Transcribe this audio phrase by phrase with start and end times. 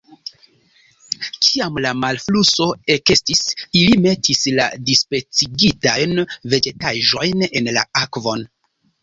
[1.47, 3.43] Kiam la malfluso ekestis,
[3.83, 6.25] ili metis la dispecigitajn
[6.57, 8.45] vegetaĵojn en la akvon.